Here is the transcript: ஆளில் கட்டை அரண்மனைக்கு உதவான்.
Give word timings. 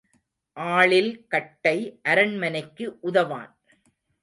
ஆளில் 0.57 1.27
கட்டை 1.27 1.75
அரண்மனைக்கு 2.03 2.97
உதவான். 3.01 3.53